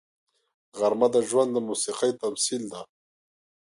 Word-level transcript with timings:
غرمه 0.77 1.07
د 1.13 1.15
ژوند 1.29 1.49
د 1.53 1.57
موسیقۍ 1.67 2.11
تمثیل 2.23 2.63
ده 2.71 2.81